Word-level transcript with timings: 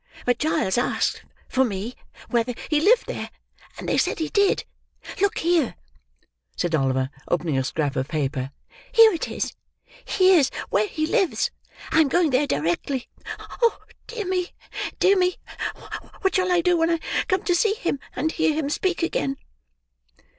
But 0.25 0.39
Giles 0.39 0.79
asked, 0.79 1.21
for 1.47 1.63
me, 1.63 1.93
whether 2.27 2.55
he 2.71 2.81
lived 2.81 3.05
there, 3.05 3.29
and 3.77 3.87
they 3.87 3.99
said 3.99 4.17
he 4.17 4.29
did. 4.29 4.65
Look 5.21 5.37
here," 5.37 5.75
said 6.57 6.73
Oliver, 6.73 7.11
opening 7.27 7.55
a 7.55 7.63
scrap 7.63 7.95
of 7.95 8.07
paper, 8.07 8.49
"here 8.91 9.11
it 9.13 9.27
is; 9.27 9.53
here's 10.03 10.49
where 10.69 10.87
he 10.87 11.05
lives—I'm 11.05 12.07
going 12.09 12.31
there 12.31 12.47
directly! 12.47 13.09
Oh, 13.61 13.77
dear 14.07 14.25
me, 14.25 14.53
dear 14.99 15.15
me! 15.15 15.35
What 16.21 16.33
shall 16.33 16.51
I 16.51 16.61
do 16.61 16.75
when 16.77 16.89
I 16.89 16.99
come 17.27 17.43
to 17.43 17.53
see 17.53 17.75
him 17.75 17.99
and 18.15 18.31
hear 18.31 18.55
him 18.55 18.71
speak 18.71 19.03
again!" 19.03 19.37